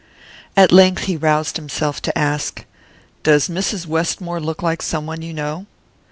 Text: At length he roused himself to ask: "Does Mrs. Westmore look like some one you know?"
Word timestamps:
At 0.57 0.71
length 0.71 1.03
he 1.03 1.15
roused 1.15 1.57
himself 1.57 2.01
to 2.01 2.17
ask: 2.17 2.65
"Does 3.21 3.49
Mrs. 3.49 3.85
Westmore 3.85 4.39
look 4.39 4.63
like 4.63 4.81
some 4.81 5.05
one 5.05 5.21
you 5.21 5.31
know?" 5.31 5.67